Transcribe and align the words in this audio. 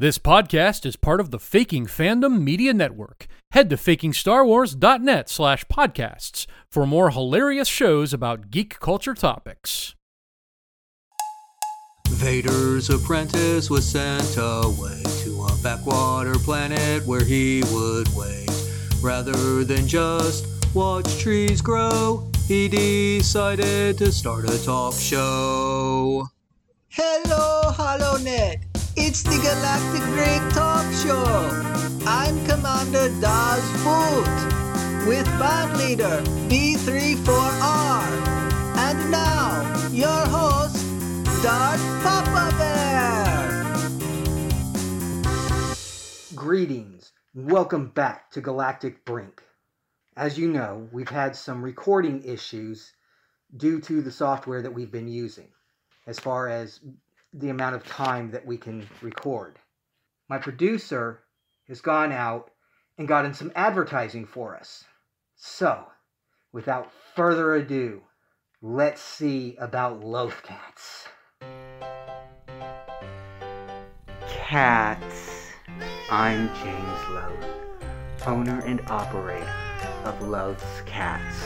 This 0.00 0.16
podcast 0.16 0.86
is 0.86 0.94
part 0.94 1.18
of 1.18 1.32
the 1.32 1.40
Faking 1.40 1.86
Fandom 1.86 2.40
Media 2.40 2.72
Network. 2.72 3.26
Head 3.50 3.68
to 3.70 3.76
fakingstarwars.net 3.76 5.28
slash 5.28 5.64
podcasts 5.64 6.46
for 6.70 6.86
more 6.86 7.10
hilarious 7.10 7.66
shows 7.66 8.12
about 8.12 8.48
geek 8.48 8.78
culture 8.78 9.14
topics. 9.14 9.96
Vader's 12.10 12.90
apprentice 12.90 13.68
was 13.70 13.90
sent 13.90 14.36
away 14.36 15.02
to 15.24 15.42
a 15.42 15.62
backwater 15.64 16.38
planet 16.38 17.04
where 17.04 17.24
he 17.24 17.64
would 17.72 18.06
wait. 18.14 18.48
Rather 19.02 19.64
than 19.64 19.88
just 19.88 20.46
watch 20.76 21.18
trees 21.18 21.60
grow, 21.60 22.30
he 22.46 22.68
decided 22.68 23.98
to 23.98 24.12
start 24.12 24.48
a 24.48 24.64
talk 24.64 24.94
show. 24.94 26.28
Hello, 26.86 27.72
HoloNet! 27.72 28.67
It's 29.00 29.22
the 29.22 29.38
Galactic 29.38 30.02
Break 30.10 30.42
Talk 30.52 30.84
Show! 30.92 31.24
I'm 32.04 32.44
Commander 32.46 33.08
Daz 33.20 33.62
Boot 33.84 35.06
with 35.06 35.24
band 35.38 35.78
leader 35.78 36.20
B34R. 36.48 38.08
And 38.76 39.10
now, 39.10 39.62
your 39.92 40.26
host, 40.26 40.84
Darth 41.44 41.80
Papa 42.02 42.52
Bear! 42.58 43.64
Greetings, 46.34 47.12
welcome 47.34 47.90
back 47.90 48.32
to 48.32 48.40
Galactic 48.40 49.04
Brink. 49.04 49.44
As 50.16 50.36
you 50.36 50.48
know, 50.48 50.88
we've 50.90 51.08
had 51.08 51.36
some 51.36 51.62
recording 51.62 52.24
issues 52.24 52.92
due 53.56 53.80
to 53.82 54.02
the 54.02 54.10
software 54.10 54.60
that 54.62 54.74
we've 54.74 54.90
been 54.90 55.08
using, 55.08 55.48
as 56.08 56.18
far 56.18 56.48
as 56.48 56.80
the 57.32 57.50
amount 57.50 57.74
of 57.74 57.86
time 57.86 58.30
that 58.30 58.46
we 58.46 58.56
can 58.56 58.88
record. 59.02 59.58
My 60.28 60.38
producer 60.38 61.24
has 61.68 61.80
gone 61.80 62.12
out 62.12 62.50
and 62.96 63.06
gotten 63.06 63.34
some 63.34 63.52
advertising 63.54 64.26
for 64.26 64.56
us. 64.56 64.84
So, 65.36 65.86
without 66.52 66.90
further 67.14 67.54
ado, 67.54 68.02
let's 68.60 69.00
see 69.00 69.56
about 69.60 70.02
Loaf 70.02 70.42
Cats. 70.42 71.08
Cats. 74.28 75.52
I'm 76.10 76.48
James 76.54 77.08
Loaf, 77.10 77.44
owner 78.26 78.62
and 78.64 78.80
operator 78.88 79.46
of 80.04 80.22
Loaf's 80.22 80.80
Cats. 80.86 81.44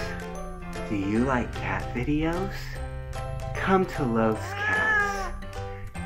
Do 0.88 0.96
you 0.96 1.24
like 1.24 1.52
cat 1.54 1.82
videos? 1.94 2.52
Come 3.56 3.84
to 3.86 4.04
Loaf's 4.04 4.50
Cats, 4.52 4.81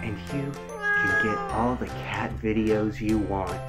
and 0.06 0.16
you 0.32 0.52
can 0.52 1.24
get 1.24 1.36
all 1.52 1.74
the 1.74 1.86
cat 1.86 2.30
videos 2.40 3.00
you 3.00 3.18
want. 3.18 3.60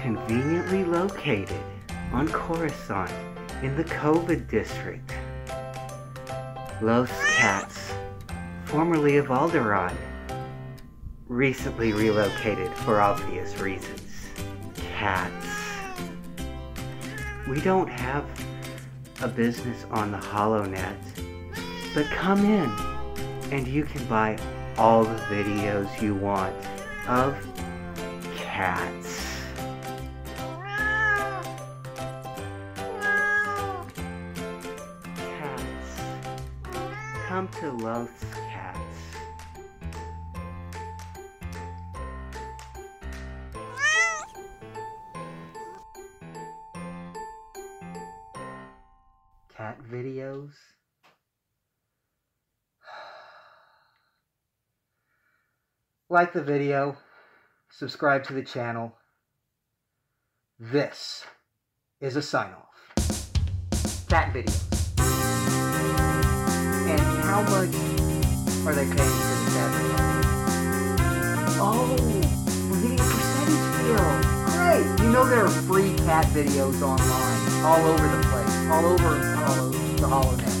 Conveniently 0.00 0.84
located 0.84 1.60
on 2.12 2.28
Coruscant 2.28 3.10
in 3.62 3.76
the 3.76 3.84
COVID 3.84 4.48
district. 4.48 5.12
Loaf's 6.80 7.36
Cats, 7.36 7.92
formerly 8.64 9.16
of 9.16 9.26
Alderaan, 9.26 9.96
recently 11.26 11.92
relocated 11.92 12.72
for 12.78 13.00
obvious 13.00 13.58
reasons. 13.58 14.30
Cats. 14.76 15.46
We 17.48 17.60
don't 17.60 17.88
have 17.88 18.24
a 19.22 19.28
business 19.28 19.84
on 19.90 20.12
the 20.12 20.18
HoloNet, 20.18 20.96
but 21.94 22.06
come 22.06 22.44
in 22.44 22.70
and 23.52 23.66
you 23.66 23.84
can 23.84 24.04
buy 24.06 24.36
all 24.78 25.04
the 25.04 25.16
videos 25.30 26.02
you 26.02 26.14
want 26.14 26.54
of 27.08 27.34
cats. 28.36 29.24
Cats. 35.16 36.00
Come 37.26 37.48
to 37.60 37.70
Loth's 37.72 38.24
Cats. 38.50 38.80
Cat 49.56 49.78
videos? 49.90 50.52
Like 56.08 56.32
the 56.32 56.40
video, 56.40 56.98
subscribe 57.68 58.22
to 58.28 58.32
the 58.32 58.44
channel. 58.44 58.96
This 60.56 61.24
is 62.00 62.14
a 62.14 62.22
sign 62.22 62.52
off. 62.52 62.92
Cat 64.08 64.32
videos. 64.32 64.62
And 66.88 67.00
how 67.24 67.42
much 67.42 67.74
are 68.64 68.72
they 68.72 68.84
paying 68.84 68.96
for 68.96 69.34
this 69.34 69.56
advertising? 69.56 70.30
Oh, 71.58 71.96
we're 72.70 72.82
getting 72.82 73.00
a 73.00 73.02
percentage 73.02 73.66
deal. 73.82 74.06
Great. 74.54 74.86
You 75.02 75.10
know 75.10 75.24
there 75.28 75.44
are 75.44 75.48
free 75.48 75.92
cat 76.06 76.26
videos 76.26 76.82
online, 76.82 77.64
all 77.64 77.84
over 77.84 78.06
the 78.06 78.22
place, 78.28 78.54
all 78.70 78.86
over 78.86 79.10
the 79.96 80.06
HoloNet. 80.06 80.54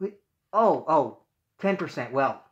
Wait, 0.00 0.14
oh, 0.54 0.84
oh, 0.88 1.18
10%. 1.60 2.12
Well. 2.12 2.46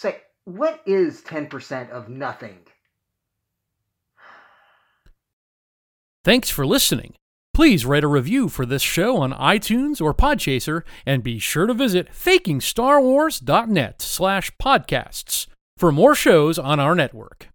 Say, 0.00 0.16
what 0.46 0.80
is 0.86 1.20
10% 1.20 1.90
of 1.90 2.08
nothing? 2.08 2.60
Thanks 6.24 6.48
for 6.48 6.66
listening. 6.66 7.16
Please 7.52 7.84
write 7.84 8.02
a 8.02 8.08
review 8.08 8.48
for 8.48 8.64
this 8.64 8.80
show 8.80 9.18
on 9.18 9.34
iTunes 9.34 10.00
or 10.00 10.14
Podchaser, 10.14 10.84
and 11.04 11.22
be 11.22 11.38
sure 11.38 11.66
to 11.66 11.74
visit 11.74 12.08
fakingstarwars.net 12.14 14.00
slash 14.00 14.50
podcasts 14.56 15.46
for 15.76 15.92
more 15.92 16.14
shows 16.14 16.58
on 16.58 16.80
our 16.80 16.94
network. 16.94 17.49